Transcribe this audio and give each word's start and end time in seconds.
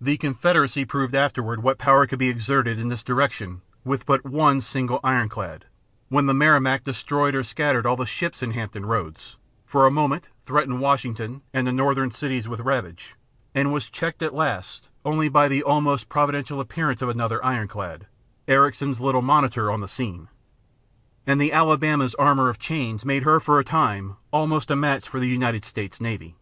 The 0.00 0.16
Confederacy 0.16 0.84
proved 0.84 1.16
afterward 1.16 1.64
what 1.64 1.78
power 1.78 2.06
could 2.06 2.20
be 2.20 2.28
exerted 2.28 2.78
in 2.78 2.86
this 2.90 3.02
direction 3.02 3.60
with 3.84 4.06
but 4.06 4.24
one 4.24 4.60
single 4.60 5.00
ironclad, 5.02 5.64
when 6.08 6.26
the 6.26 6.32
Merrimac 6.32 6.84
destroyed 6.84 7.34
or 7.34 7.42
scattered 7.42 7.84
all 7.84 7.96
the 7.96 8.06
ships 8.06 8.40
in 8.40 8.52
Hampton 8.52 8.86
Roads, 8.86 9.36
for 9.66 9.84
a 9.84 9.90
moment 9.90 10.28
threatened 10.46 10.78
Washington 10.80 11.42
and 11.52 11.66
the 11.66 11.72
Northern 11.72 12.12
cities 12.12 12.46
with 12.46 12.60
ravage, 12.60 13.16
and 13.52 13.72
was 13.72 13.90
checked 13.90 14.22
at 14.22 14.32
last 14.32 14.90
only 15.04 15.28
by 15.28 15.48
the 15.48 15.64
almost 15.64 16.08
providential 16.08 16.60
appearance 16.60 17.02
of 17.02 17.08
another 17.08 17.44
ironclad, 17.44 18.06
Ericsson's 18.46 19.00
little 19.00 19.22
Monitor, 19.22 19.72
on 19.72 19.80
the 19.80 19.88
scene. 19.88 20.28
And 21.26 21.40
the 21.40 21.52
Alabama's 21.52 22.14
armor 22.14 22.48
of 22.48 22.60
chains 22.60 23.04
made 23.04 23.24
her 23.24 23.40
for 23.40 23.58
a 23.58 23.64
time 23.64 24.18
almost 24.30 24.70
a 24.70 24.76
match 24.76 25.08
for 25.08 25.18
the 25.18 25.26
United 25.26 25.64
States 25.64 26.00
navy. 26.00 26.36